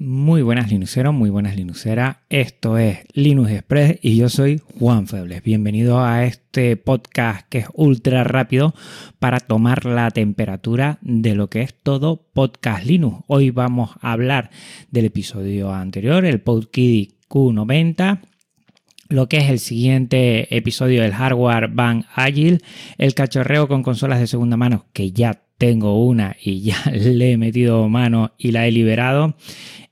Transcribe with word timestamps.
Muy 0.00 0.42
buenas 0.42 0.70
Linuxeros, 0.70 1.12
muy 1.12 1.28
buenas 1.28 1.56
Linuxeras. 1.56 2.18
Esto 2.30 2.78
es 2.78 3.00
Linux 3.14 3.50
Express 3.50 3.98
y 4.00 4.14
yo 4.16 4.28
soy 4.28 4.62
Juan 4.78 5.08
Febles. 5.08 5.42
Bienvenido 5.42 5.98
a 6.04 6.24
este 6.24 6.76
podcast 6.76 7.48
que 7.48 7.58
es 7.58 7.66
ultra 7.74 8.22
rápido 8.22 8.76
para 9.18 9.40
tomar 9.40 9.86
la 9.86 10.12
temperatura 10.12 10.98
de 11.02 11.34
lo 11.34 11.50
que 11.50 11.62
es 11.62 11.74
todo 11.74 12.28
podcast 12.32 12.86
Linux. 12.86 13.24
Hoy 13.26 13.50
vamos 13.50 13.90
a 14.00 14.12
hablar 14.12 14.50
del 14.92 15.06
episodio 15.06 15.72
anterior, 15.72 16.24
el 16.24 16.42
PodKiddy 16.42 17.16
Q90 17.28 18.20
lo 19.08 19.28
que 19.28 19.38
es 19.38 19.50
el 19.50 19.58
siguiente 19.58 20.54
episodio 20.56 21.02
del 21.02 21.14
hardware 21.14 21.68
Van 21.72 22.04
Agile, 22.14 22.58
el 22.98 23.14
cachorreo 23.14 23.66
con 23.66 23.82
consolas 23.82 24.20
de 24.20 24.26
segunda 24.26 24.56
mano, 24.56 24.86
que 24.92 25.12
ya 25.12 25.40
tengo 25.58 26.04
una 26.04 26.36
y 26.42 26.62
ya 26.62 26.76
le 26.92 27.32
he 27.32 27.36
metido 27.36 27.88
mano 27.88 28.32
y 28.38 28.52
la 28.52 28.66
he 28.66 28.72
liberado, 28.72 29.34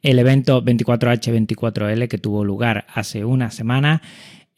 el 0.02 0.18
evento 0.18 0.64
24H24L 0.64 2.08
que 2.08 2.18
tuvo 2.18 2.44
lugar 2.44 2.86
hace 2.94 3.24
una 3.24 3.50
semana. 3.50 4.00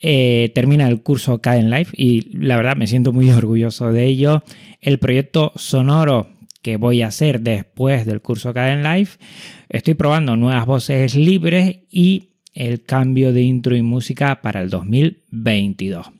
Eh, 0.00 0.52
termina 0.54 0.86
el 0.86 1.02
curso 1.02 1.40
Caden 1.40 1.70
Live 1.70 1.88
y 1.92 2.36
la 2.38 2.56
verdad 2.56 2.76
me 2.76 2.86
siento 2.86 3.12
muy 3.12 3.30
orgulloso 3.32 3.90
de 3.92 4.04
ello. 4.04 4.44
El 4.80 4.98
proyecto 4.98 5.52
sonoro 5.56 6.28
que 6.62 6.76
voy 6.76 7.02
a 7.02 7.08
hacer 7.08 7.40
después 7.40 8.04
del 8.06 8.20
curso 8.20 8.52
Caden 8.52 8.82
Live. 8.82 9.10
Estoy 9.68 9.94
probando 9.94 10.36
nuevas 10.36 10.66
voces 10.66 11.14
libres 11.14 11.80
y 11.90 12.30
el 12.54 12.82
cambio 12.84 13.32
de 13.32 13.42
intro 13.42 13.76
y 13.76 13.82
música 13.82 14.40
para 14.42 14.60
el 14.60 14.70
2022. 14.70 16.17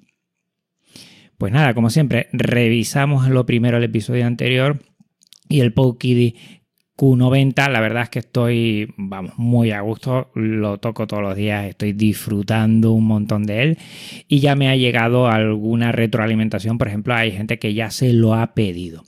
Pues 1.38 1.52
nada, 1.52 1.72
como 1.72 1.88
siempre, 1.88 2.28
revisamos 2.32 3.28
lo 3.28 3.46
primero 3.46 3.76
el 3.76 3.84
episodio 3.84 4.26
anterior 4.26 4.80
y 5.48 5.60
el 5.60 5.72
PokeKiddy 5.72 6.34
Q90, 6.96 7.70
la 7.70 7.80
verdad 7.80 8.02
es 8.02 8.08
que 8.08 8.18
estoy, 8.18 8.92
vamos, 8.96 9.34
muy 9.36 9.70
a 9.70 9.80
gusto, 9.82 10.32
lo 10.34 10.78
toco 10.78 11.06
todos 11.06 11.22
los 11.22 11.36
días, 11.36 11.66
estoy 11.66 11.92
disfrutando 11.92 12.90
un 12.90 13.06
montón 13.06 13.44
de 13.44 13.62
él 13.62 13.78
y 14.26 14.40
ya 14.40 14.56
me 14.56 14.68
ha 14.68 14.74
llegado 14.74 15.28
alguna 15.28 15.92
retroalimentación, 15.92 16.76
por 16.76 16.88
ejemplo, 16.88 17.14
hay 17.14 17.30
gente 17.30 17.60
que 17.60 17.72
ya 17.72 17.90
se 17.90 18.12
lo 18.12 18.34
ha 18.34 18.54
pedido. 18.54 19.04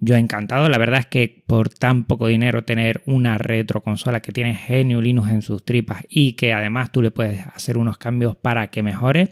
Yo 0.00 0.16
encantado, 0.16 0.68
la 0.68 0.78
verdad 0.78 0.98
es 0.98 1.06
que 1.06 1.44
por 1.46 1.68
tan 1.68 2.06
poco 2.06 2.26
dinero 2.26 2.64
tener 2.64 3.02
una 3.06 3.38
retroconsola 3.38 4.18
que 4.18 4.32
tiene 4.32 4.56
genio 4.56 5.00
Linux 5.00 5.30
en 5.30 5.42
sus 5.42 5.64
tripas 5.64 6.02
y 6.08 6.32
que 6.32 6.52
además 6.52 6.90
tú 6.90 7.02
le 7.02 7.12
puedes 7.12 7.46
hacer 7.46 7.78
unos 7.78 7.98
cambios 7.98 8.34
para 8.34 8.68
que 8.68 8.82
mejore, 8.82 9.30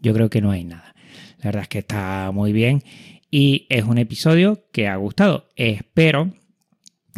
yo 0.00 0.14
creo 0.14 0.30
que 0.30 0.40
no 0.40 0.52
hay 0.52 0.62
nada. 0.62 0.94
La 1.40 1.48
verdad 1.48 1.62
es 1.62 1.68
que 1.68 1.78
está 1.78 2.30
muy 2.32 2.52
bien 2.52 2.82
y 3.30 3.66
es 3.68 3.84
un 3.84 3.98
episodio 3.98 4.64
que 4.72 4.88
ha 4.88 4.96
gustado. 4.96 5.48
Espero 5.56 6.30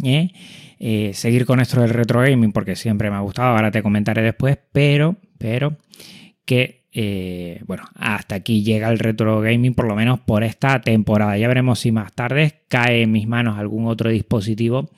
¿eh? 0.03 0.31
Eh, 0.79 1.11
seguir 1.13 1.45
con 1.45 1.59
esto 1.59 1.81
del 1.81 1.89
retro 1.89 2.21
gaming 2.21 2.51
porque 2.51 2.75
siempre 2.75 3.09
me 3.09 3.17
ha 3.17 3.21
gustado, 3.21 3.55
ahora 3.55 3.71
te 3.71 3.83
comentaré 3.83 4.21
después, 4.21 4.57
pero, 4.71 5.17
pero 5.37 5.77
que, 6.45 6.85
eh, 6.91 7.61
bueno, 7.65 7.83
hasta 7.95 8.35
aquí 8.35 8.63
llega 8.63 8.89
el 8.89 8.99
retro 8.99 9.41
gaming 9.41 9.73
por 9.73 9.87
lo 9.87 9.95
menos 9.95 10.19
por 10.19 10.43
esta 10.43 10.81
temporada. 10.81 11.37
Ya 11.37 11.47
veremos 11.47 11.79
si 11.79 11.91
más 11.91 12.13
tarde 12.13 12.61
cae 12.67 13.03
en 13.03 13.11
mis 13.11 13.27
manos 13.27 13.57
algún 13.57 13.87
otro 13.87 14.09
dispositivo 14.09 14.89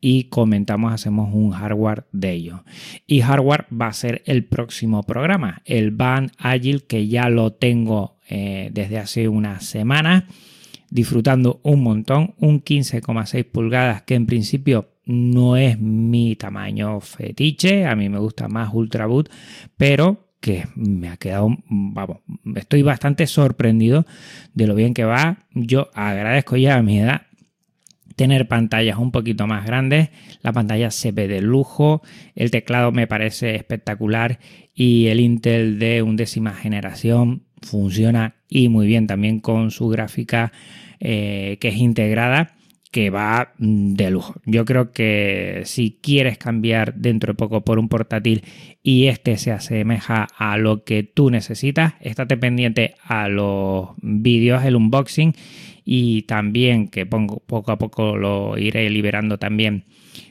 y 0.00 0.24
comentamos, 0.24 0.92
hacemos 0.92 1.32
un 1.32 1.52
hardware 1.52 2.04
de 2.12 2.32
ello. 2.32 2.64
Y 3.06 3.22
hardware 3.22 3.66
va 3.72 3.86
a 3.86 3.92
ser 3.92 4.22
el 4.26 4.44
próximo 4.44 5.02
programa, 5.02 5.62
el 5.64 5.92
Band 5.92 6.32
Agile, 6.36 6.80
que 6.86 7.08
ya 7.08 7.30
lo 7.30 7.54
tengo 7.54 8.13
desde 8.28 8.98
hace 8.98 9.28
unas 9.28 9.64
semanas 9.64 10.24
disfrutando 10.90 11.60
un 11.64 11.82
montón, 11.82 12.34
un 12.38 12.62
15,6 12.62 13.44
pulgadas 13.44 14.02
que 14.02 14.14
en 14.14 14.26
principio 14.26 14.90
no 15.06 15.56
es 15.56 15.78
mi 15.78 16.36
tamaño 16.36 17.00
fetiche, 17.00 17.84
a 17.84 17.96
mí 17.96 18.08
me 18.08 18.18
gusta 18.18 18.48
más 18.48 18.70
Ultraboot, 18.72 19.28
pero 19.76 20.28
que 20.40 20.66
me 20.76 21.08
ha 21.08 21.16
quedado, 21.16 21.48
vamos, 21.68 22.18
estoy 22.54 22.82
bastante 22.82 23.26
sorprendido 23.26 24.06
de 24.52 24.66
lo 24.66 24.74
bien 24.74 24.94
que 24.94 25.04
va. 25.04 25.38
Yo 25.52 25.90
agradezco 25.94 26.56
ya 26.56 26.76
a 26.76 26.82
mi 26.82 27.00
edad 27.00 27.22
tener 28.14 28.46
pantallas 28.46 28.98
un 28.98 29.10
poquito 29.10 29.46
más 29.46 29.66
grandes, 29.66 30.10
la 30.42 30.52
pantalla 30.52 30.90
se 30.90 31.12
ve 31.12 31.26
de 31.26 31.40
lujo, 31.40 32.02
el 32.34 32.50
teclado 32.50 32.92
me 32.92 33.06
parece 33.06 33.56
espectacular 33.56 34.38
y 34.74 35.06
el 35.06 35.18
Intel 35.18 35.78
de 35.78 36.02
undécima 36.02 36.52
generación 36.52 37.43
funciona 37.64 38.36
y 38.48 38.68
muy 38.68 38.86
bien 38.86 39.06
también 39.06 39.40
con 39.40 39.70
su 39.70 39.88
gráfica 39.88 40.52
eh, 41.00 41.58
que 41.60 41.68
es 41.68 41.76
integrada 41.76 42.54
que 42.94 43.10
va 43.10 43.54
de 43.58 44.08
lujo. 44.08 44.40
Yo 44.46 44.64
creo 44.64 44.92
que 44.92 45.62
si 45.64 45.98
quieres 46.00 46.38
cambiar 46.38 46.94
dentro 46.94 47.32
de 47.32 47.36
poco 47.36 47.64
por 47.64 47.80
un 47.80 47.88
portátil 47.88 48.44
y 48.84 49.08
este 49.08 49.36
se 49.36 49.50
asemeja 49.50 50.28
a 50.38 50.56
lo 50.58 50.84
que 50.84 51.02
tú 51.02 51.28
necesitas, 51.28 51.94
estate 52.00 52.36
pendiente 52.36 52.94
a 53.02 53.28
los 53.28 53.88
vídeos, 54.00 54.64
el 54.64 54.76
unboxing 54.76 55.34
y 55.84 56.22
también 56.22 56.86
que 56.86 57.04
pongo 57.04 57.42
poco 57.44 57.72
a 57.72 57.78
poco 57.78 58.16
lo 58.16 58.56
iré 58.58 58.88
liberando 58.90 59.38
también 59.38 59.86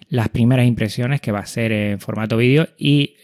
las 0.07 0.29
primeras 0.29 0.65
impresiones 0.65 1.19
que 1.19 1.33
va 1.33 1.39
a 1.39 1.45
ser 1.45 1.73
en 1.73 1.99
formato 1.99 2.37
vídeo 2.37 2.69
y 2.77 3.15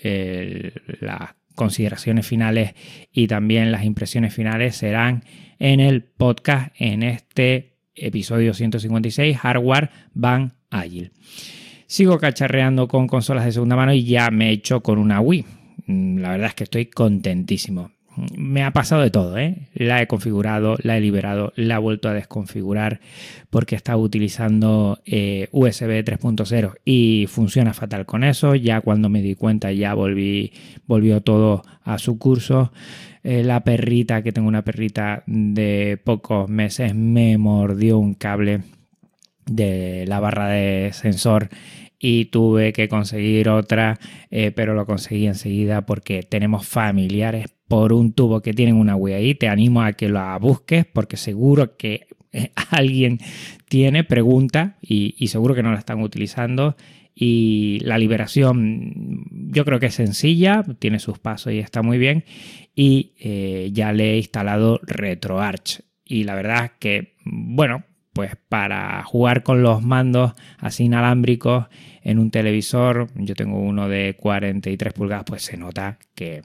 las 1.00 1.39
consideraciones 1.59 2.25
finales 2.25 2.74
y 3.12 3.28
también 3.28 3.70
las 3.74 3.84
impresiones 3.84 4.34
finales 4.34 4.78
serán 4.78 5.25
en 5.59 5.81
el 5.81 6.03
podcast 6.03 6.74
en 6.80 7.03
este 7.03 7.81
episodio 7.94 8.53
156, 8.53 9.36
Hardware 9.36 9.90
Van 10.14 10.53
Agile. 10.69 11.12
Sigo 11.86 12.18
cacharreando 12.18 12.88
con 12.88 13.08
consolas 13.08 13.44
de 13.44 13.52
segunda 13.52 13.75
mano 13.75 13.94
y 13.94 14.06
ya 14.06 14.31
me 14.31 14.48
he 14.48 14.52
hecho 14.53 14.81
con 14.81 15.00
una 15.00 15.19
Wii. 15.19 15.46
Mm, 15.88 16.19
la 16.19 16.30
verdad 16.30 16.48
es 16.48 16.53
que 16.56 16.64
estoy 16.64 16.86
contentísimo. 16.86 17.92
Me 18.35 18.63
ha 18.63 18.72
pasado 18.72 19.02
de 19.02 19.12
todo, 19.12 19.38
¿eh? 19.38 19.69
La 19.74 20.02
he 20.02 20.07
configurado, 20.07 20.75
la 20.81 20.97
he 20.97 21.02
liberado, 21.02 21.53
la 21.56 21.75
he 21.75 21.80
vuelto 21.80 22.09
a 22.09 22.13
desconfigurar 22.13 23.00
porque 23.50 23.75
estaba 23.75 23.97
utilizando 23.97 25.00
eh, 25.06 25.47
USB 25.52 26.03
3.0 26.03 26.75
y 26.85 27.25
funciona 27.28 27.74
fatal 27.74 28.06
con 28.06 28.24
eso. 28.24 28.56
Ya 28.56 28.81
cuando 28.81 29.09
me 29.09 29.22
di 29.22 29.35
cuenta 29.35 29.72
ya 29.72 29.94
volvió 29.94 31.22
todo 31.22 31.63
a 31.84 31.97
su 31.97 32.18
curso. 32.18 32.72
Eh, 33.24 33.44
la 33.44 33.63
perrita, 33.63 34.22
que 34.22 34.31
tengo 34.31 34.47
una 34.47 34.63
perrita 34.63 35.24
de 35.25 36.00
pocos 36.03 36.50
meses, 36.50 36.96
me 36.96 37.38
mordió 37.38 37.97
un 37.97 38.13
cable 38.13 38.62
de 39.46 40.06
la 40.07 40.19
barra 40.19 40.47
de 40.47 40.91
sensor 40.94 41.50
y 42.00 42.26
tuve 42.26 42.72
que 42.72 42.88
conseguir 42.88 43.50
otra, 43.50 44.00
eh, 44.32 44.52
pero 44.52 44.74
lo 44.74 44.86
conseguí 44.86 45.28
enseguida 45.28 45.86
porque 45.86 46.24
tenemos 46.24 46.66
familiares 46.66 47.48
por 47.68 47.92
un 47.92 48.14
tubo 48.14 48.42
que 48.42 48.54
tienen 48.54 48.76
una 48.76 48.96
Wii 48.96 49.14
ahí. 49.14 49.36
Te 49.36 49.50
animo 49.50 49.82
a 49.82 49.94
que 49.94 50.08
la 50.08 50.38
busques 50.38 50.86
porque 50.86 51.18
seguro 51.18 51.76
que 51.76 52.08
eh, 52.32 52.52
alguien 52.72 53.20
tiene, 53.68 54.06
pregunta 54.06 54.78
y, 54.82 55.28
seguro 55.28 55.54
que 55.54 55.64
no 55.64 55.74
la 55.74 55.80
están 55.80 56.02
utilizando. 56.02 56.78
Y 57.14 57.80
la 57.82 57.98
liberación 57.98 59.26
yo 59.52 59.66
creo 59.66 59.81
que 59.81 59.88
es 59.88 59.96
sencilla, 59.96 60.64
tiene 60.80 61.00
sus 61.00 61.20
pasos 61.20 61.52
y 61.52 61.60
está 61.60 61.81
muy 61.81 61.98
bien. 61.98 62.24
Y 62.76 63.12
eh, 63.20 63.72
ya 63.74 63.92
le 63.92 64.14
he 64.14 64.18
instalado 64.18 64.80
RetroArch. 64.84 65.81
Y 66.06 66.24
la 66.24 66.36
verdad 66.36 66.66
es 66.66 66.72
que 66.80 67.16
bueno 67.26 67.84
pues 68.19 68.35
para 68.50 69.02
jugar 69.03 69.44
con 69.44 69.63
los 69.63 69.81
mandos 69.81 70.34
así 70.57 70.84
inalámbricos 70.84 71.68
en 72.03 72.19
un 72.19 72.31
televisor 72.31 73.07
yo 73.16 73.34
tengo 73.34 73.59
uno 73.59 73.88
de 73.88 74.18
43 74.19 74.91
pulgadas 74.91 75.24
pues 75.25 75.44
se 75.44 75.56
nota 75.56 76.00
que 76.16 76.44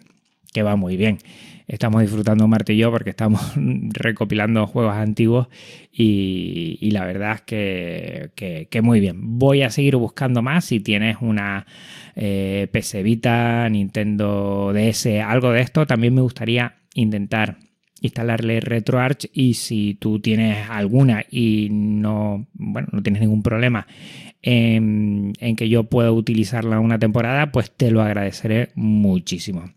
que 0.55 0.63
va 0.63 0.77
muy 0.77 0.97
bien. 0.97 1.19
Estamos 1.67 2.01
disfrutando 2.01 2.47
Marte 2.47 2.75
y 2.75 2.77
yo 2.77 2.91
porque 2.93 3.11
estamos 3.11 3.41
recopilando 3.57 4.67
juegos 4.69 4.95
antiguos 4.95 5.49
y, 5.93 6.91
la 6.93 7.05
verdad 7.05 7.43
es 7.45 8.31
que, 8.37 8.81
muy 8.83 9.01
bien. 9.01 9.39
Voy 9.39 9.63
a 9.63 9.71
seguir 9.71 9.97
buscando 9.97 10.43
más. 10.43 10.67
Si 10.67 10.79
tienes 10.79 11.17
una 11.21 11.67
eh, 12.15 12.69
PC 12.71 13.03
Vita, 13.03 13.69
Nintendo 13.69 14.73
DS, 14.73 15.07
algo 15.27 15.51
de 15.51 15.63
esto, 15.63 15.87
también 15.87 16.15
me 16.15 16.21
gustaría 16.21 16.77
intentar 16.95 17.59
instalarle 18.05 18.61
RetroArch 18.61 19.31
y 19.33 19.55
si 19.55 19.95
tú 19.95 20.21
tienes 20.21 20.69
alguna 20.69 21.25
y 21.31 21.69
no, 21.71 22.47
bueno, 22.53 22.89
no 22.93 23.03
tienes 23.03 23.23
ningún 23.23 23.43
problema 23.43 23.87
en, 24.43 25.33
en 25.41 25.57
que 25.57 25.71
yo 25.71 25.85
pueda 25.85 26.13
utilizarla 26.13 26.81
una 26.81 26.99
temporada, 26.99 27.51
pues 27.51 27.71
te 27.71 27.91
lo 27.91 28.03
agradeceré 28.03 28.69
muchísimo. 28.75 29.71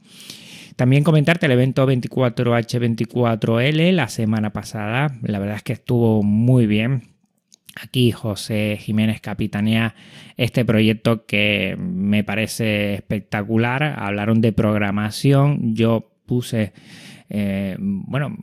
También 0.75 1.06
comentarte 1.06 1.45
el 1.45 1.53
evento 1.53 1.88
24H24L 1.88 3.94
la 3.94 4.09
semana 4.09 4.51
pasada. 4.51 5.15
La 5.24 5.39
verdad 5.39 5.56
es 5.56 5.63
que 5.63 5.74
estuvo 5.74 6.21
muy 6.21 6.68
bien. 6.68 7.03
Aquí 7.81 8.12
José 8.12 8.77
Jiménez 8.79 9.21
capitanea 9.21 9.95
este 10.35 10.65
proyecto 10.65 11.25
que 11.25 11.77
me 11.79 12.25
parece 12.25 12.95
espectacular. 12.95 13.95
Hablaron 13.97 14.41
de 14.41 14.51
programación. 14.51 15.75
Yo 15.75 16.12
puse, 16.27 16.74
eh, 17.29 17.75
bueno, 17.79 18.35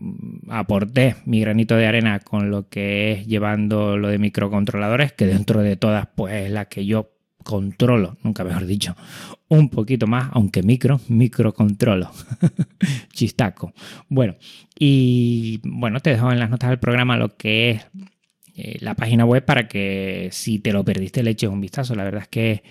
aporté 0.49 1.17
mi 1.25 1.41
granito 1.41 1.77
de 1.77 1.87
arena 1.87 2.21
con 2.21 2.51
lo 2.51 2.69
que 2.69 3.13
es 3.13 3.27
llevando 3.27 3.97
lo 3.97 4.09
de 4.09 4.19
microcontroladores, 4.19 5.13
que 5.13 5.27
dentro 5.27 5.63
de 5.63 5.77
todas, 5.77 6.09
pues 6.15 6.51
la 6.51 6.67
que 6.67 6.85
yo 6.87 7.11
controlo, 7.43 8.17
nunca 8.23 8.43
mejor 8.43 8.67
dicho, 8.67 8.97
un 9.49 9.69
poquito 9.69 10.07
más, 10.07 10.31
aunque 10.33 10.63
micro, 10.63 11.01
micro 11.09 11.55
controlo. 11.55 12.11
Chistaco. 13.13 13.73
Bueno, 14.09 14.35
y 14.79 15.61
bueno, 15.63 16.01
te 16.01 16.11
dejo 16.11 16.33
en 16.33 16.41
las 16.41 16.51
notas 16.51 16.71
del 16.71 16.79
programa 16.79 17.17
lo 17.17 17.37
que 17.37 17.71
es 17.71 17.87
eh, 18.57 18.79
la 18.81 18.95
página 18.95 19.25
web 19.25 19.45
para 19.45 19.67
que 19.67 20.29
si 20.31 20.61
te 20.61 20.73
lo 20.73 20.85
perdiste 20.85 21.23
le 21.23 21.31
eches 21.31 21.51
un 21.51 21.61
vistazo. 21.61 21.95
La 21.95 22.05
verdad 22.05 22.23
es 22.23 22.29
que 22.29 22.63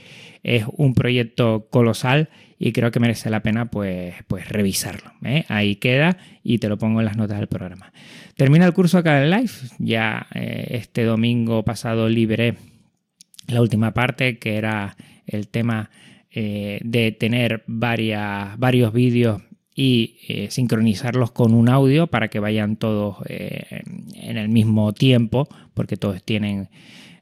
es 0.41 0.65
un 0.77 0.94
proyecto 0.94 1.68
colosal 1.69 2.30
y 2.57 2.71
creo 2.71 2.91
que 2.91 3.00
merece 3.00 3.30
la 3.30 3.41
pena 3.41 3.69
pues, 3.69 4.15
pues 4.27 4.47
revisarlo. 4.47 5.12
¿eh? 5.24 5.44
Ahí 5.50 5.75
queda 5.75 6.18
y 6.41 6.59
te 6.59 6.69
lo 6.69 6.77
pongo 6.77 7.01
en 7.01 7.06
las 7.06 7.18
notas 7.18 7.39
del 7.39 7.47
programa. 7.47 7.91
Termina 8.35 8.65
el 8.65 8.74
curso 8.74 8.97
acá 8.97 9.21
en 9.21 9.30
live. 9.30 9.51
Ya 9.80 10.27
eh, 10.33 10.68
este 10.71 11.03
domingo 11.03 11.63
pasado 11.63 12.07
liberé 12.07 12.56
la 13.47 13.62
última 13.62 13.94
parte 13.94 14.39
que 14.39 14.56
era 14.56 14.95
el 15.27 15.50
tema 15.50 15.89
de 16.36 17.15
tener 17.19 17.63
varias, 17.68 18.57
varios 18.57 18.91
vídeos 18.91 19.44
y 19.75 20.18
eh, 20.28 20.48
sincronizarlos 20.52 21.31
con 21.31 21.54
un 21.54 21.70
audio 21.70 22.08
para 22.08 22.28
que 22.28 22.40
vayan 22.40 22.75
todos 22.75 23.18
eh, 23.28 23.81
en 24.16 24.38
el 24.38 24.50
mismo 24.50 24.94
tiempo, 24.94 25.48
porque 25.74 25.98
todos 25.98 26.24
tienen 26.24 26.70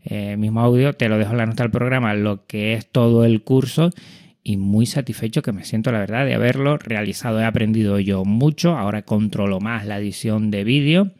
el 0.03 0.33
eh, 0.33 0.37
mismo 0.37 0.61
audio. 0.61 0.93
Te 0.93 1.07
lo 1.07 1.17
dejo 1.17 1.31
en 1.31 1.37
la 1.37 1.45
nota 1.45 1.63
del 1.63 1.71
programa, 1.71 2.13
lo 2.13 2.45
que 2.45 2.73
es 2.73 2.87
todo 2.87 3.23
el 3.23 3.41
curso 3.43 3.91
y 4.43 4.57
muy 4.57 4.85
satisfecho 4.85 5.43
que 5.43 5.51
me 5.51 5.63
siento 5.63 5.91
la 5.91 5.99
verdad 5.99 6.25
de 6.25 6.33
haberlo 6.33 6.77
realizado. 6.77 7.39
He 7.39 7.45
aprendido 7.45 7.99
yo 7.99 8.25
mucho, 8.25 8.77
ahora 8.77 9.03
controlo 9.03 9.59
más 9.59 9.85
la 9.85 9.99
edición 9.99 10.51
de 10.51 10.63
vídeo. 10.63 11.11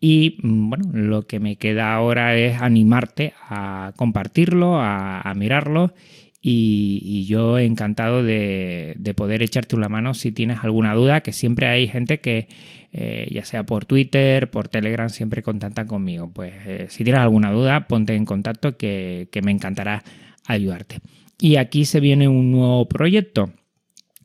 Y 0.00 0.38
mm, 0.42 0.70
bueno, 0.70 0.90
lo 0.92 1.26
que 1.26 1.38
me 1.38 1.56
queda 1.56 1.94
ahora 1.94 2.34
es 2.36 2.60
animarte 2.60 3.34
a 3.48 3.92
compartirlo, 3.96 4.80
a, 4.80 5.20
a 5.20 5.34
mirarlo 5.34 5.92
y, 6.42 7.26
yo 7.26 7.58
encantado 7.58 8.22
de, 8.22 8.96
poder 9.14 9.42
echarte 9.42 9.76
una 9.76 9.88
mano 9.88 10.14
si 10.14 10.32
tienes 10.32 10.58
alguna 10.62 10.94
duda, 10.94 11.20
que 11.20 11.32
siempre 11.32 11.66
hay 11.66 11.86
gente 11.86 12.20
que, 12.20 12.48
eh, 12.92 13.28
ya 13.30 13.44
sea 13.44 13.64
por 13.64 13.84
Twitter, 13.84 14.50
por 14.50 14.68
Telegram, 14.68 15.10
siempre 15.10 15.42
contactan 15.42 15.86
conmigo. 15.86 16.30
Pues 16.32 16.54
eh, 16.66 16.86
si 16.88 17.04
tienes 17.04 17.20
alguna 17.20 17.52
duda, 17.52 17.86
ponte 17.86 18.14
en 18.14 18.24
contacto 18.24 18.76
que, 18.76 19.28
me 19.42 19.50
encantará 19.50 20.02
ayudarte. 20.46 21.00
Y 21.38 21.56
aquí 21.56 21.84
se 21.84 22.00
viene 22.00 22.28
un 22.28 22.50
nuevo 22.50 22.88
proyecto 22.88 23.52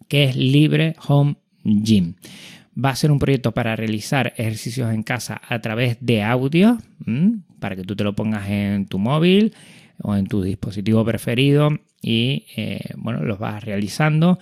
que 0.07 0.25
es 0.25 0.35
Libre 0.35 0.95
Home 1.07 1.35
Gym. 1.63 2.15
Va 2.77 2.89
a 2.89 2.95
ser 2.95 3.11
un 3.11 3.19
proyecto 3.19 3.53
para 3.53 3.75
realizar 3.75 4.33
ejercicios 4.37 4.93
en 4.93 5.03
casa 5.03 5.41
a 5.47 5.59
través 5.59 5.97
de 6.01 6.23
audio, 6.23 6.77
para 7.59 7.75
que 7.75 7.83
tú 7.83 7.95
te 7.95 8.03
lo 8.03 8.15
pongas 8.15 8.49
en 8.49 8.85
tu 8.85 8.99
móvil 8.99 9.53
o 10.01 10.15
en 10.15 10.27
tu 10.27 10.41
dispositivo 10.41 11.03
preferido 11.05 11.69
y 12.01 12.45
eh, 12.55 12.79
bueno, 12.97 13.23
los 13.23 13.39
vas 13.39 13.63
realizando. 13.63 14.39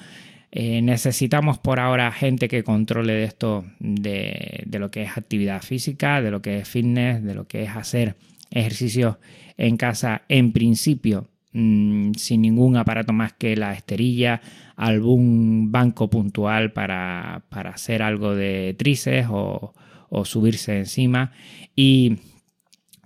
Eh, 0.52 0.82
necesitamos 0.82 1.58
por 1.58 1.80
ahora 1.80 2.12
gente 2.12 2.48
que 2.48 2.64
controle 2.64 3.14
de 3.14 3.24
esto, 3.24 3.66
de, 3.80 4.68
lo 4.72 4.92
que 4.92 5.04
es 5.04 5.18
actividad 5.18 5.62
física, 5.64 6.22
de 6.22 6.30
lo 6.30 6.42
que 6.42 6.60
es 6.60 6.68
fitness, 6.68 7.24
de 7.24 7.34
lo 7.34 7.48
que 7.48 7.64
es 7.64 7.70
hacer 7.70 8.18
ejercicios 8.52 9.18
en 9.58 9.78
casa 9.78 10.24
en 10.30 10.52
principio 10.52 11.28
mm, 11.54 12.12
sin 12.14 12.42
ningún 12.42 12.78
aparato 12.78 13.14
más 13.14 13.34
que 13.34 13.56
la 13.56 13.74
esterilla, 13.74 14.42
algún 14.76 15.72
banco 15.72 16.08
puntual 16.10 16.72
para, 16.72 17.44
hacer 17.50 18.04
algo 18.04 18.36
de 18.36 18.76
tríceps 18.78 19.30
o, 19.32 19.74
o 20.10 20.26
subirse 20.26 20.78
encima 20.78 21.32
y 21.76 22.18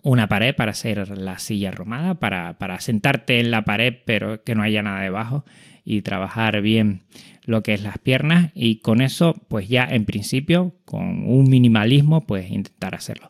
una 0.07 0.27
pared 0.27 0.55
para 0.55 0.71
hacer 0.71 1.17
la 1.17 1.37
silla 1.37 1.71
romada, 1.71 2.15
para, 2.15 2.57
para, 2.57 2.79
sentarte 2.79 3.39
en 3.39 3.51
la 3.51 3.65
pared 3.65 3.93
pero 4.05 4.41
que 4.43 4.55
no 4.55 4.63
haya 4.63 4.81
nada 4.81 5.01
debajo 5.01 5.43
y 5.83 6.01
trabajar 6.01 6.61
bien 6.61 7.01
lo 7.43 7.61
que 7.61 7.73
es 7.73 7.83
las 7.83 7.97
piernas 7.97 8.51
y 8.53 8.79
con 8.79 9.01
eso 9.01 9.33
pues 9.49 9.67
ya 9.67 9.83
en 9.83 10.05
principio 10.05 10.75
con 10.85 11.27
un 11.27 11.49
minimalismo 11.49 12.25
pues 12.25 12.49
intentar 12.49 12.95
hacerlo. 12.95 13.29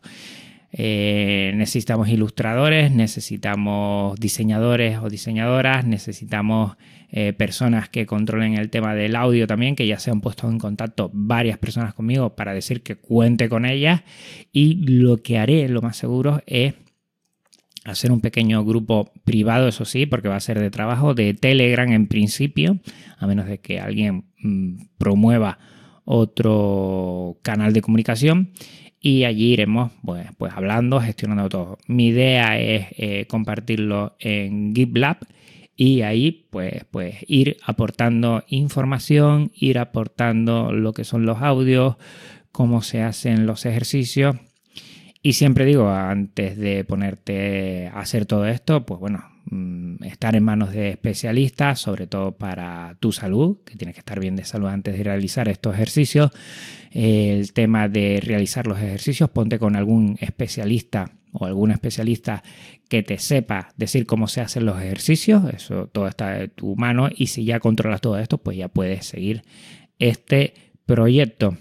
Eh, 0.70 1.52
necesitamos 1.54 2.08
ilustradores, 2.08 2.92
necesitamos 2.92 4.18
diseñadores 4.20 4.98
o 4.98 5.08
diseñadoras, 5.08 5.86
necesitamos 5.86 6.76
eh, 7.10 7.32
personas 7.32 7.88
que 7.88 8.04
controlen 8.04 8.54
el 8.54 8.68
tema 8.68 8.94
del 8.94 9.16
audio 9.16 9.46
también, 9.46 9.76
que 9.76 9.86
ya 9.86 9.98
se 9.98 10.10
han 10.10 10.20
puesto 10.20 10.48
en 10.48 10.58
contacto 10.58 11.10
varias 11.14 11.58
personas 11.58 11.94
conmigo 11.94 12.36
para 12.36 12.52
decir 12.52 12.82
que 12.82 12.96
cuente 12.96 13.48
con 13.48 13.64
ellas. 13.64 14.02
Y 14.52 14.86
lo 14.86 15.16
que 15.18 15.38
haré, 15.38 15.68
lo 15.68 15.80
más 15.80 15.96
seguro, 15.96 16.42
es 16.46 16.74
hacer 17.84 18.12
un 18.12 18.20
pequeño 18.20 18.62
grupo 18.64 19.10
privado, 19.24 19.68
eso 19.68 19.86
sí, 19.86 20.04
porque 20.04 20.28
va 20.28 20.36
a 20.36 20.40
ser 20.40 20.60
de 20.60 20.70
trabajo, 20.70 21.14
de 21.14 21.32
Telegram 21.32 21.90
en 21.90 22.08
principio, 22.08 22.78
a 23.16 23.26
menos 23.26 23.46
de 23.46 23.58
que 23.58 23.80
alguien 23.80 24.26
mm, 24.42 24.88
promueva 24.98 25.58
otro 26.04 27.38
canal 27.42 27.72
de 27.72 27.80
comunicación 27.80 28.52
y 29.00 29.24
allí 29.24 29.52
iremos 29.52 29.92
pues, 30.04 30.26
pues 30.36 30.52
hablando, 30.54 31.00
gestionando 31.00 31.48
todo. 31.48 31.78
Mi 31.86 32.08
idea 32.08 32.58
es 32.58 32.86
eh, 32.96 33.26
compartirlo 33.26 34.16
en 34.18 34.74
GitLab 34.74 35.18
y 35.76 36.02
ahí 36.02 36.48
pues, 36.50 36.84
pues 36.90 37.16
ir 37.28 37.56
aportando 37.64 38.44
información, 38.48 39.52
ir 39.54 39.78
aportando 39.78 40.72
lo 40.72 40.92
que 40.92 41.04
son 41.04 41.24
los 41.24 41.40
audios, 41.40 41.96
cómo 42.50 42.82
se 42.82 43.02
hacen 43.02 43.46
los 43.46 43.64
ejercicios. 43.64 44.36
Y 45.22 45.34
siempre 45.34 45.64
digo, 45.64 45.88
antes 45.88 46.56
de 46.56 46.84
ponerte 46.84 47.88
a 47.88 48.00
hacer 48.00 48.26
todo 48.26 48.46
esto, 48.46 48.86
pues 48.86 49.00
bueno, 49.00 49.24
estar 50.04 50.36
en 50.36 50.44
manos 50.44 50.72
de 50.72 50.90
especialistas, 50.90 51.80
sobre 51.80 52.06
todo 52.06 52.32
para 52.32 52.96
tu 53.00 53.12
salud, 53.12 53.58
que 53.64 53.76
tienes 53.76 53.94
que 53.94 54.00
estar 54.00 54.20
bien 54.20 54.36
de 54.36 54.44
salud 54.44 54.68
antes 54.68 54.96
de 54.96 55.04
realizar 55.04 55.48
estos 55.48 55.74
ejercicios 55.74 56.30
el 56.92 57.52
tema 57.52 57.88
de 57.88 58.20
realizar 58.22 58.66
los 58.66 58.78
ejercicios, 58.78 59.30
ponte 59.30 59.58
con 59.58 59.76
algún 59.76 60.16
especialista 60.20 61.12
o 61.32 61.44
algún 61.44 61.70
especialista 61.70 62.42
que 62.88 63.02
te 63.02 63.18
sepa 63.18 63.68
decir 63.76 64.06
cómo 64.06 64.28
se 64.28 64.40
hacen 64.40 64.64
los 64.64 64.80
ejercicios, 64.80 65.42
eso 65.52 65.88
todo 65.92 66.08
está 66.08 66.30
de 66.30 66.48
tu 66.48 66.74
mano 66.76 67.08
y 67.14 67.26
si 67.26 67.44
ya 67.44 67.60
controlas 67.60 68.00
todo 68.00 68.18
esto, 68.18 68.38
pues 68.38 68.56
ya 68.56 68.68
puedes 68.68 69.06
seguir 69.06 69.42
este 69.98 70.54
proyecto. 70.86 71.56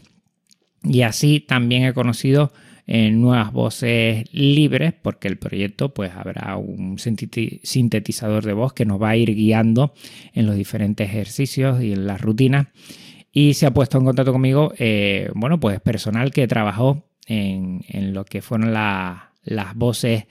Y 0.83 1.01
así 1.01 1.41
también 1.41 1.83
he 1.83 1.93
conocido 1.93 2.53
eh, 2.87 3.11
nuevas 3.11 3.51
voces 3.51 4.25
libres 4.31 4.93
porque 4.93 5.27
el 5.27 5.37
proyecto 5.37 5.93
pues 5.93 6.13
habrá 6.15 6.55
un 6.55 6.97
sintetizador 6.97 8.45
de 8.45 8.53
voz 8.53 8.73
que 8.73 8.85
nos 8.85 9.01
va 9.01 9.09
a 9.09 9.17
ir 9.17 9.35
guiando 9.35 9.93
en 10.33 10.45
los 10.45 10.55
diferentes 10.55 11.09
ejercicios 11.09 11.83
y 11.83 11.91
en 11.91 12.07
las 12.07 12.21
rutinas 12.21 12.67
y 13.31 13.53
se 13.53 13.65
ha 13.65 13.71
puesto 13.71 13.97
en 13.97 14.05
contacto 14.05 14.31
conmigo, 14.31 14.73
eh, 14.79 15.29
bueno, 15.35 15.59
pues 15.59 15.79
personal 15.79 16.31
que 16.31 16.47
trabajó 16.47 17.03
en, 17.27 17.83
lo 18.13 18.25
que 18.25 18.41
fueron 18.41 18.73
las 18.73 19.75
voces 19.75 20.25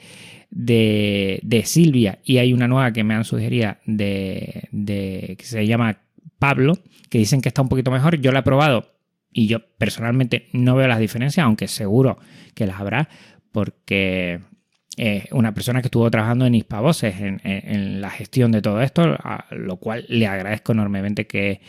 de, 0.50 1.62
Silvia 1.64 2.18
y 2.24 2.38
hay 2.38 2.52
una 2.52 2.66
nueva 2.68 2.92
que 2.92 3.04
me 3.04 3.14
han 3.14 3.24
sugerido 3.24 3.76
de, 3.84 5.36
que 5.38 5.44
se 5.44 5.66
llama 5.66 5.98
Pablo, 6.38 6.78
que 7.10 7.18
dicen 7.18 7.42
que 7.42 7.48
está 7.48 7.62
un 7.62 7.68
poquito 7.68 7.90
mejor. 7.90 8.20
Yo 8.20 8.32
la 8.32 8.40
he 8.40 8.42
probado 8.42 8.95
y 9.36 9.48
yo 9.48 9.60
personalmente 9.76 10.48
no 10.54 10.76
veo 10.76 10.88
las 10.88 10.98
diferencias, 10.98 11.44
aunque 11.44 11.68
seguro 11.68 12.18
que 12.54 12.66
las 12.66 12.80
habrá, 12.80 13.10
porque 13.52 14.40
es 14.96 15.30
una 15.30 15.52
persona 15.52 15.82
que 15.82 15.88
estuvo 15.88 16.10
trabajando 16.10 16.46
en 16.46 16.54
Hispavoces, 16.54 17.20
en, 17.20 17.42
en, 17.44 18.00
la 18.00 18.08
gestión 18.08 18.50
de 18.50 18.62
todo 18.62 18.80
esto, 18.80 19.02
a 19.02 19.44
lo 19.50 19.76
cual 19.76 20.06
le 20.08 20.26
agradezco 20.26 20.72
enormemente 20.72 21.26
que, 21.26 21.60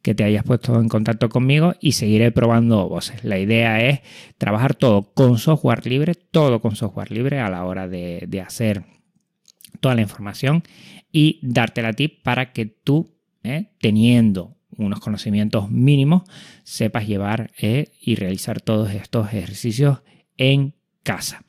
que 0.00 0.14
te 0.14 0.22
hayas 0.22 0.44
puesto 0.44 0.80
en 0.80 0.88
contacto 0.88 1.28
conmigo 1.28 1.74
y 1.80 1.92
seguiré 1.92 2.30
probando 2.30 2.88
voces. 2.88 3.24
La 3.24 3.40
idea 3.40 3.84
es 3.84 3.98
trabajar 4.38 4.76
todo 4.76 5.12
con 5.12 5.38
software 5.38 5.84
libre, 5.88 6.14
todo 6.14 6.60
con 6.60 6.76
software 6.76 7.10
libre 7.10 7.40
a 7.40 7.50
la 7.50 7.64
hora 7.64 7.88
de, 7.88 8.44
hacer 8.46 8.84
toda 9.80 9.96
la 9.96 10.02
información 10.02 10.62
y 11.10 11.40
darte 11.42 11.82
la 11.82 11.94
tip 11.94 12.22
para 12.22 12.52
que 12.52 12.66
tú, 12.66 13.18
eh, 13.42 13.72
teniendo 13.80 14.57
unos 14.78 15.00
conocimientos 15.00 15.70
mínimos, 15.70 16.22
sepas 16.64 17.06
llevar 17.06 17.50
eh, 17.60 17.92
y 18.00 18.14
realizar 18.14 18.60
todos 18.60 18.90
estos 18.92 19.28
ejercicios 19.28 19.98
en 20.36 20.74
casa. 21.02 21.42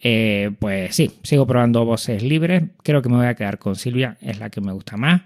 Eh, 0.00 0.50
pues 0.58 0.94
sí, 0.94 1.10
sigo 1.22 1.46
probando 1.46 1.84
voces 1.84 2.22
libres. 2.22 2.62
Creo 2.82 3.02
que 3.02 3.08
me 3.08 3.16
voy 3.16 3.26
a 3.26 3.34
quedar 3.34 3.58
con 3.58 3.74
Silvia, 3.74 4.18
es 4.20 4.38
la 4.38 4.50
que 4.50 4.60
me 4.60 4.72
gusta 4.72 4.96
más. 4.96 5.22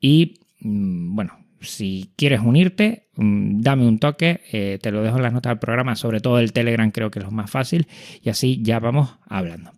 Y 0.00 0.40
mm, 0.60 1.14
bueno, 1.14 1.38
si 1.60 2.12
quieres 2.16 2.40
unirte, 2.40 3.08
mm, 3.16 3.60
dame 3.60 3.86
un 3.86 3.98
toque, 3.98 4.40
eh, 4.52 4.78
te 4.80 4.90
lo 4.90 5.02
dejo 5.02 5.16
en 5.16 5.22
las 5.22 5.32
notas 5.32 5.50
del 5.50 5.58
programa, 5.58 5.96
sobre 5.96 6.20
todo 6.20 6.38
el 6.38 6.52
Telegram 6.52 6.90
creo 6.90 7.10
que 7.10 7.18
es 7.18 7.24
lo 7.24 7.30
más 7.30 7.50
fácil 7.50 7.86
y 8.22 8.30
así 8.30 8.60
ya 8.62 8.80
vamos 8.80 9.16
hablando. 9.28 9.72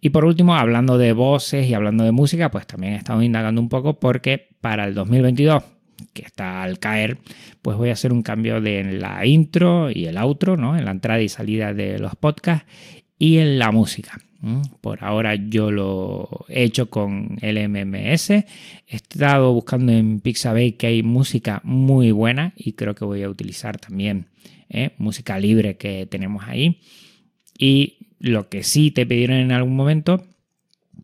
Y 0.00 0.10
por 0.10 0.24
último, 0.24 0.54
hablando 0.54 0.96
de 0.96 1.12
voces 1.12 1.68
y 1.68 1.74
hablando 1.74 2.04
de 2.04 2.12
música, 2.12 2.50
pues 2.50 2.66
también 2.66 2.94
he 2.94 2.96
estado 2.96 3.22
indagando 3.22 3.60
un 3.60 3.68
poco 3.68 4.00
porque 4.00 4.48
para 4.60 4.84
el 4.84 4.94
2022 4.94 5.62
que 6.12 6.22
está 6.22 6.62
al 6.62 6.78
caer, 6.78 7.18
pues 7.62 7.76
voy 7.76 7.90
a 7.90 7.94
hacer 7.94 8.12
un 8.12 8.22
cambio 8.22 8.60
de 8.60 8.80
en 8.80 9.00
la 9.00 9.24
intro 9.26 9.90
y 9.90 10.06
el 10.06 10.16
outro, 10.16 10.56
¿no? 10.56 10.76
En 10.76 10.84
la 10.84 10.90
entrada 10.90 11.20
y 11.20 11.28
salida 11.28 11.74
de 11.74 11.98
los 11.98 12.16
podcasts 12.16 12.66
y 13.18 13.38
en 13.38 13.58
la 13.58 13.70
música. 13.70 14.18
Por 14.80 15.04
ahora 15.04 15.34
yo 15.34 15.70
lo 15.70 16.46
he 16.48 16.62
hecho 16.62 16.88
con 16.88 17.36
el 17.42 17.68
MMS. 17.68 18.30
He 18.30 18.46
estado 18.88 19.52
buscando 19.52 19.92
en 19.92 20.20
Pixabay 20.20 20.72
que 20.72 20.86
hay 20.86 21.02
música 21.02 21.60
muy 21.62 22.10
buena 22.10 22.54
y 22.56 22.72
creo 22.72 22.94
que 22.94 23.04
voy 23.04 23.22
a 23.22 23.28
utilizar 23.28 23.78
también 23.78 24.28
¿eh? 24.70 24.92
música 24.96 25.38
libre 25.38 25.76
que 25.76 26.06
tenemos 26.06 26.44
ahí. 26.46 26.80
Y 27.58 28.14
lo 28.18 28.48
que 28.48 28.62
sí 28.62 28.90
te 28.90 29.04
pidieron 29.04 29.36
en 29.36 29.52
algún 29.52 29.76
momento 29.76 30.24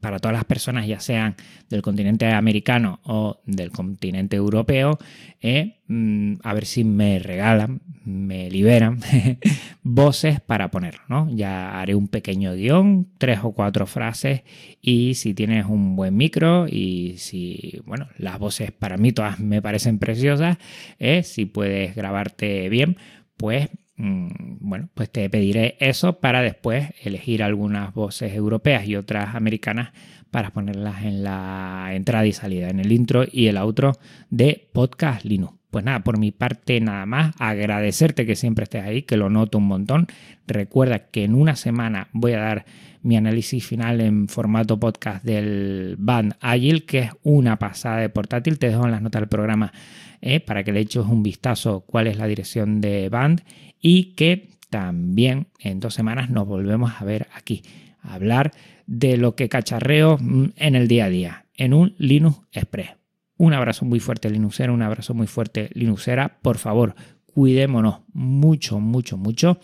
para 0.01 0.19
todas 0.19 0.37
las 0.37 0.45
personas, 0.45 0.87
ya 0.87 1.01
sean 1.01 1.37
del 1.69 1.83
continente 1.83 2.27
americano 2.27 3.01
o 3.05 3.41
del 3.47 3.71
continente 3.71 4.37
europeo, 4.37 4.99
eh, 5.41 5.79
mm, 5.89 6.35
a 6.43 6.55
ver 6.55 6.67
si 6.67 6.85
me 6.85 7.19
regalan, 7.19 7.81
me 8.05 8.51
liberan 8.51 9.01
voces 9.83 10.41
para 10.41 10.71
ponerlo. 10.71 11.03
¿no? 11.09 11.29
Ya 11.35 11.81
haré 11.81 11.95
un 11.95 12.09
pequeño 12.09 12.55
guion, 12.55 13.09
tres 13.19 13.41
o 13.43 13.53
cuatro 13.53 13.87
frases 13.87 14.43
y 14.81 15.15
si 15.15 15.35
tienes 15.35 15.67
un 15.67 15.97
buen 15.97 16.17
micro 16.17 16.67
y 16.69 17.15
si, 17.19 17.81
bueno, 17.85 18.09
las 18.19 18.39
voces 18.39 18.73
para 18.73 18.97
mí 18.97 19.13
todas 19.13 19.41
me 19.41 19.63
parecen 19.63 19.99
preciosas, 19.99 20.59
eh, 20.99 21.23
si 21.23 21.47
puedes 21.47 21.95
grabarte 21.95 22.69
bien, 22.69 22.97
pues 23.37 23.69
bueno, 23.99 24.89
pues 24.95 25.11
te 25.11 25.29
pediré 25.31 25.77
eso 25.81 26.21
para 26.21 26.43
después 26.43 26.93
elegir 27.03 27.43
algunas 27.43 27.95
voces 27.95 28.35
europeas 28.35 28.87
y 28.87 28.97
otras 28.97 29.35
americanas 29.35 29.93
para 30.31 30.51
ponerlas 30.51 31.05
en 31.05 31.25
la 31.25 31.91
entrada 31.93 32.27
y 32.27 32.33
salida, 32.33 32.69
en 32.69 32.81
el 32.81 32.93
intro 32.93 33.25
y 33.31 33.47
el 33.47 33.57
outro 33.57 33.93
de 34.29 34.69
Podcast 34.73 35.25
Linux. 35.25 35.56
Pues 35.71 35.85
nada, 35.85 36.01
por 36.01 36.19
mi 36.19 36.33
parte 36.33 36.81
nada 36.81 37.07
más, 37.07 37.35
agradecerte 37.39 38.25
que 38.25 38.37
siempre 38.37 38.65
estés 38.65 38.85
ahí, 38.85 39.03
que 39.03 39.17
lo 39.17 39.31
noto 39.31 39.59
un 39.59 39.67
montón. 39.67 40.07
Recuerda 40.47 41.01
que 41.11 41.25
en 41.25 41.35
una 41.35 41.57
semana 41.57 42.09
voy 42.13 42.33
a 42.33 42.41
dar 42.41 42.67
mi 43.03 43.17
análisis 43.17 43.65
final 43.65 44.01
en 44.01 44.29
formato 44.29 44.81
podcast 44.81 45.25
del 45.25 45.97
Band 45.99 46.35
Agile, 46.41 46.85
que 46.85 46.99
es 46.99 47.11
una 47.23 47.59
pasada 47.59 47.99
de 47.99 48.09
portátil. 48.09 48.59
Te 48.59 48.69
dejo 48.69 48.85
en 48.85 48.91
las 48.91 49.03
notas 49.03 49.23
del 49.23 49.29
programa 49.29 49.73
eh, 50.21 50.41
para 50.41 50.65
que 50.65 50.73
le 50.73 50.81
eches 50.81 51.05
un 51.05 51.23
vistazo 51.23 51.85
cuál 51.87 52.07
es 52.07 52.17
la 52.17 52.27
dirección 52.27 52.81
de 52.81 53.09
Band 53.09 53.43
y 53.81 54.15
que 54.15 54.49
también 54.71 55.47
en 55.61 55.79
dos 55.81 55.95
semanas 55.95 56.31
nos 56.31 56.47
volvemos 56.47 56.93
a 56.99 57.05
ver 57.05 57.29
aquí, 57.35 57.63
a 58.03 58.15
hablar 58.15 58.53
de 58.87 59.17
lo 59.17 59.37
que 59.37 59.49
cacharreo 59.49 60.19
mm, 60.21 60.53
en 60.57 60.75
el 60.75 60.89
día 60.89 61.05
a 61.05 61.09
día, 61.09 61.47
en 61.55 61.75
un 61.75 61.95
Linux 61.99 62.41
Express. 62.53 62.91
Un 63.39 63.53
abrazo 63.53 63.85
muy 63.85 64.01
fuerte 64.01 64.31
Linuxera, 64.31 64.73
un 64.73 64.83
abrazo 64.83 65.15
muy 65.15 65.27
fuerte 65.27 65.71
Linuxera. 65.75 66.39
Por 66.41 66.59
favor, 66.59 66.95
cuidémonos 67.27 68.01
mucho, 68.13 68.81
mucho, 68.81 69.17
mucho 69.17 69.59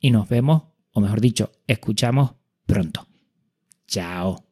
y 0.00 0.10
nos 0.10 0.28
vemos, 0.28 0.64
o 0.92 1.00
mejor 1.00 1.20
dicho, 1.20 1.52
escuchamos 1.66 2.34
pronto. 2.66 3.06
Chao. 3.86 4.40